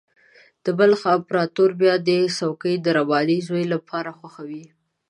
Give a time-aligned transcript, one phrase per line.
[0.63, 4.65] د بلخ امپراطور بیا دا څوکۍ د رباني زوی لپاره خوښوي.